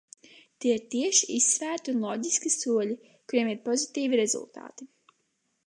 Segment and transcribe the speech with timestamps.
[0.63, 2.97] Tie ir tieši, izsvērti un loģiski soļi,
[3.33, 4.89] kuriem ir pozitīvi rezultāti.